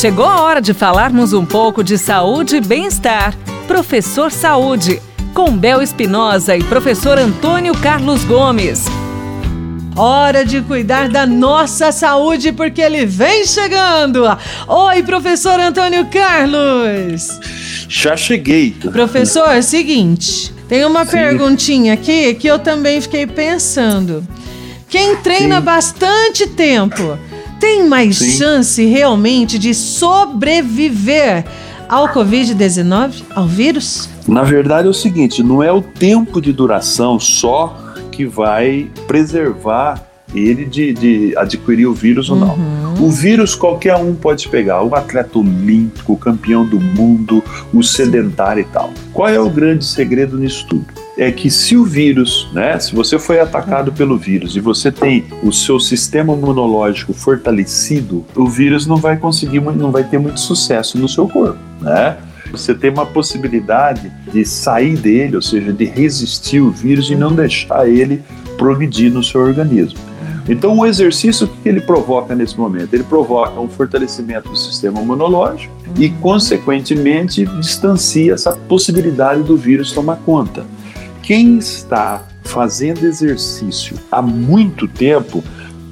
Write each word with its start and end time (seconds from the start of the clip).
Chegou 0.00 0.24
a 0.24 0.40
hora 0.40 0.62
de 0.62 0.72
falarmos 0.72 1.34
um 1.34 1.44
pouco 1.44 1.84
de 1.84 1.98
saúde 1.98 2.56
e 2.56 2.60
bem-estar. 2.62 3.36
Professor 3.68 4.32
Saúde, 4.32 4.98
com 5.34 5.54
Bel 5.54 5.82
Espinosa 5.82 6.56
e 6.56 6.64
professor 6.64 7.18
Antônio 7.18 7.74
Carlos 7.74 8.24
Gomes. 8.24 8.86
Hora 9.94 10.42
de 10.42 10.62
cuidar 10.62 11.10
da 11.10 11.26
nossa 11.26 11.92
saúde 11.92 12.50
porque 12.50 12.80
ele 12.80 13.04
vem 13.04 13.44
chegando. 13.44 14.22
Oi, 14.66 15.02
professor 15.02 15.60
Antônio 15.60 16.06
Carlos. 16.06 17.38
Já 17.86 18.16
cheguei. 18.16 18.70
Professor, 18.70 19.62
seguinte, 19.62 20.50
tem 20.66 20.82
uma 20.86 21.04
Sim. 21.04 21.10
perguntinha 21.10 21.92
aqui 21.92 22.32
que 22.36 22.46
eu 22.46 22.58
também 22.58 23.02
fiquei 23.02 23.26
pensando. 23.26 24.26
Quem 24.88 25.16
treina 25.16 25.56
Sim. 25.56 25.62
bastante 25.62 26.46
tempo 26.46 27.18
tem 27.60 27.86
mais 27.86 28.16
Sim. 28.16 28.30
chance 28.32 28.84
realmente 28.86 29.58
de 29.58 29.74
sobreviver 29.74 31.44
ao 31.88 32.08
Covid-19, 32.08 33.22
ao 33.34 33.46
vírus? 33.46 34.08
Na 34.26 34.42
verdade 34.42 34.88
é 34.88 34.90
o 34.90 34.94
seguinte, 34.94 35.42
não 35.42 35.62
é 35.62 35.70
o 35.70 35.82
tempo 35.82 36.40
de 36.40 36.52
duração 36.52 37.20
só 37.20 37.76
que 38.10 38.24
vai 38.24 38.90
preservar 39.06 40.09
ele 40.34 40.64
de, 40.64 40.92
de 40.92 41.34
adquirir 41.36 41.86
o 41.86 41.94
vírus 41.94 42.28
uhum. 42.28 42.40
ou 42.40 42.46
não. 42.46 42.54
Uhum. 42.54 43.06
O 43.06 43.10
vírus 43.10 43.54
qualquer 43.54 43.96
um 43.96 44.14
pode 44.14 44.48
pegar, 44.48 44.82
o 44.82 44.94
atleta 44.94 45.38
olímpico, 45.38 46.12
o 46.12 46.16
campeão 46.16 46.66
do 46.66 46.80
mundo, 46.80 47.42
o 47.72 47.82
sedentário 47.82 48.60
e 48.60 48.64
tal. 48.64 48.92
Qual 49.12 49.28
é 49.28 49.40
o 49.40 49.48
grande 49.48 49.84
segredo 49.84 50.38
nisso 50.38 50.66
tudo? 50.68 50.86
É 51.16 51.30
que 51.30 51.50
se 51.50 51.76
o 51.76 51.84
vírus, 51.84 52.48
né, 52.52 52.78
se 52.78 52.94
você 52.94 53.18
foi 53.18 53.40
atacado 53.40 53.92
pelo 53.92 54.16
vírus 54.16 54.56
e 54.56 54.60
você 54.60 54.90
tem 54.90 55.24
o 55.42 55.52
seu 55.52 55.78
sistema 55.78 56.32
imunológico 56.32 57.12
fortalecido, 57.12 58.24
o 58.34 58.46
vírus 58.46 58.86
não 58.86 58.96
vai 58.96 59.16
conseguir, 59.16 59.60
não 59.60 59.90
vai 59.90 60.04
ter 60.04 60.18
muito 60.18 60.40
sucesso 60.40 60.96
no 60.98 61.08
seu 61.08 61.28
corpo, 61.28 61.58
né? 61.80 62.16
Você 62.50 62.74
tem 62.74 62.90
uma 62.90 63.06
possibilidade 63.06 64.10
de 64.32 64.44
sair 64.44 64.96
dele, 64.96 65.36
ou 65.36 65.42
seja, 65.42 65.72
de 65.72 65.84
resistir 65.84 66.60
o 66.60 66.70
vírus 66.70 67.08
e 67.08 67.14
não 67.14 67.32
deixar 67.32 67.88
ele 67.88 68.22
progredir 68.58 69.12
no 69.12 69.22
seu 69.22 69.40
organismo. 69.40 70.09
Então, 70.48 70.78
o 70.78 70.86
exercício, 70.86 71.46
o 71.46 71.48
que 71.48 71.68
ele 71.68 71.80
provoca 71.80 72.34
nesse 72.34 72.58
momento? 72.58 72.94
Ele 72.94 73.04
provoca 73.04 73.60
um 73.60 73.68
fortalecimento 73.68 74.48
do 74.48 74.56
sistema 74.56 75.00
imunológico 75.00 75.72
e, 75.98 76.08
consequentemente, 76.10 77.44
distancia 77.60 78.34
essa 78.34 78.52
possibilidade 78.52 79.42
do 79.42 79.56
vírus 79.56 79.92
tomar 79.92 80.16
conta. 80.16 80.64
Quem 81.22 81.58
está 81.58 82.26
fazendo 82.42 83.04
exercício 83.04 83.96
há 84.10 84.20
muito 84.20 84.88
tempo 84.88 85.44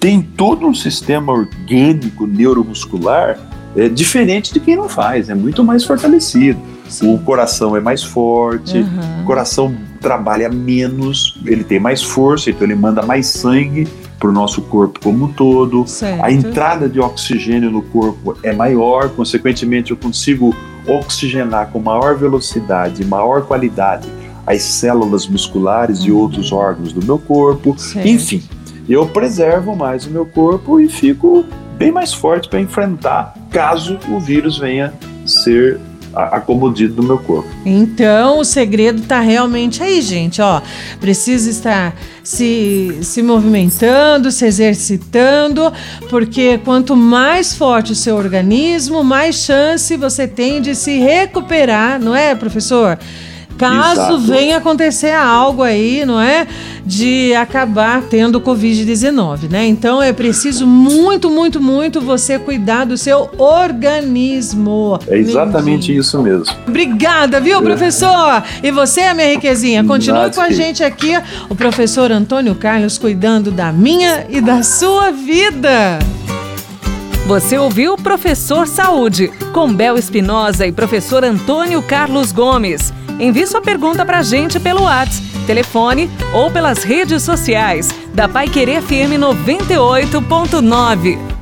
tem 0.00 0.22
todo 0.22 0.66
um 0.66 0.74
sistema 0.74 1.32
orgânico 1.32 2.26
neuromuscular 2.26 3.38
é 3.76 3.88
diferente 3.88 4.52
de 4.52 4.58
quem 4.60 4.74
não 4.74 4.88
faz, 4.88 5.28
é 5.28 5.34
muito 5.34 5.62
mais 5.62 5.84
fortalecido. 5.84 6.58
Sim. 6.88 7.14
O 7.14 7.18
coração 7.18 7.76
é 7.76 7.80
mais 7.80 8.02
forte, 8.02 8.78
uhum. 8.78 9.22
o 9.22 9.24
coração 9.24 9.76
trabalha 10.00 10.48
menos, 10.48 11.38
ele 11.44 11.64
tem 11.64 11.80
mais 11.80 12.02
força, 12.02 12.50
então 12.50 12.64
ele 12.64 12.76
manda 12.76 13.02
mais 13.02 13.26
sangue 13.26 13.86
para 14.18 14.28
o 14.28 14.32
nosso 14.32 14.62
corpo 14.62 15.00
como 15.00 15.26
um 15.26 15.32
todo. 15.32 15.86
Certo. 15.86 16.24
A 16.24 16.30
entrada 16.32 16.88
de 16.88 17.00
oxigênio 17.00 17.70
no 17.70 17.82
corpo 17.82 18.36
é 18.42 18.52
maior, 18.52 19.10
consequentemente 19.10 19.90
eu 19.90 19.96
consigo 19.96 20.54
oxigenar 20.86 21.68
com 21.68 21.80
maior 21.80 22.16
velocidade, 22.16 23.04
maior 23.04 23.42
qualidade 23.42 24.08
as 24.46 24.62
células 24.62 25.26
musculares 25.26 26.00
uhum. 26.00 26.06
e 26.06 26.12
outros 26.12 26.52
órgãos 26.52 26.92
do 26.92 27.04
meu 27.04 27.18
corpo. 27.18 27.74
Certo. 27.76 28.06
Enfim, 28.06 28.42
eu 28.88 29.04
preservo 29.06 29.74
mais 29.74 30.06
o 30.06 30.10
meu 30.10 30.24
corpo 30.24 30.78
e 30.78 30.88
fico 30.88 31.44
bem 31.76 31.90
mais 31.90 32.14
forte 32.14 32.48
para 32.48 32.60
enfrentar 32.60 33.34
caso 33.56 33.98
o 34.10 34.20
vírus 34.20 34.58
venha 34.58 34.92
ser 35.24 35.80
acomodido 36.14 37.00
no 37.00 37.08
meu 37.08 37.18
corpo. 37.18 37.48
Então, 37.64 38.38
o 38.38 38.44
segredo 38.44 39.00
está 39.00 39.20
realmente 39.20 39.82
aí, 39.82 40.02
gente, 40.02 40.42
ó. 40.42 40.60
Precisa 41.00 41.48
estar 41.48 41.96
se, 42.22 42.98
se 43.00 43.22
movimentando, 43.22 44.30
se 44.30 44.44
exercitando, 44.44 45.72
porque 46.10 46.58
quanto 46.66 46.94
mais 46.94 47.54
forte 47.54 47.92
o 47.92 47.94
seu 47.94 48.16
organismo, 48.16 49.02
mais 49.02 49.36
chance 49.36 49.96
você 49.96 50.28
tem 50.28 50.60
de 50.60 50.74
se 50.74 50.98
recuperar, 50.98 51.98
não 51.98 52.14
é, 52.14 52.34
professor? 52.34 52.98
Caso 53.58 54.00
Exato. 54.00 54.18
venha 54.18 54.58
acontecer 54.58 55.12
algo 55.12 55.62
aí, 55.62 56.04
não 56.04 56.20
é? 56.20 56.46
De 56.84 57.34
acabar 57.34 58.02
tendo 58.02 58.40
Covid-19, 58.40 59.50
né? 59.50 59.66
Então 59.66 60.02
é 60.02 60.12
preciso 60.12 60.66
muito, 60.66 61.30
muito, 61.30 61.60
muito 61.60 62.00
você 62.00 62.38
cuidar 62.38 62.84
do 62.84 62.96
seu 62.96 63.30
organismo. 63.38 64.98
É 65.08 65.18
exatamente 65.18 65.96
isso 65.96 66.22
mesmo. 66.22 66.54
Obrigada, 66.66 67.40
viu, 67.40 67.58
é. 67.58 67.62
professor? 67.62 68.42
E 68.62 68.70
você, 68.70 69.12
minha 69.14 69.28
riquezinha, 69.28 69.82
continue 69.84 70.30
com 70.32 70.40
a 70.40 70.50
gente 70.50 70.84
aqui, 70.84 71.12
o 71.48 71.54
professor 71.54 72.12
Antônio 72.12 72.54
Carlos, 72.54 72.98
cuidando 72.98 73.50
da 73.50 73.72
minha 73.72 74.26
e 74.28 74.40
da 74.40 74.62
sua 74.62 75.10
vida. 75.10 75.98
Você 77.26 77.58
ouviu 77.58 77.94
o 77.94 78.00
Professor 78.00 78.68
Saúde, 78.68 79.32
com 79.52 79.74
Bel 79.74 79.98
Espinosa 79.98 80.64
e 80.64 80.70
professor 80.70 81.24
Antônio 81.24 81.82
Carlos 81.82 82.30
Gomes. 82.30 82.92
Envie 83.18 83.46
sua 83.46 83.62
pergunta 83.62 84.04
para 84.04 84.18
a 84.18 84.22
gente 84.22 84.60
pelo 84.60 84.82
WhatsApp, 84.82 85.26
telefone 85.46 86.10
ou 86.34 86.50
pelas 86.50 86.82
redes 86.82 87.22
sociais 87.22 87.88
da 88.12 88.28
Pai 88.28 88.46
Querer 88.48 88.82
FM 88.82 89.16
98.9. 89.18 91.35